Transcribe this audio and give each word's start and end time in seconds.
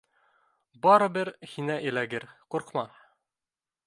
—Барыбер 0.85 1.29
һиңә 1.51 1.75
эләгер, 1.91 2.25
ҡурҡма 2.55 2.87